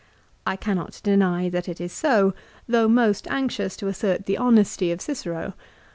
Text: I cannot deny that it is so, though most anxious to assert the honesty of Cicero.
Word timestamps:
I 0.47 0.55
cannot 0.55 0.99
deny 1.03 1.47
that 1.49 1.69
it 1.69 1.79
is 1.79 1.93
so, 1.93 2.33
though 2.67 2.87
most 2.87 3.27
anxious 3.27 3.77
to 3.77 3.87
assert 3.87 4.25
the 4.25 4.35
honesty 4.37 4.91
of 4.91 4.99
Cicero. 4.99 5.53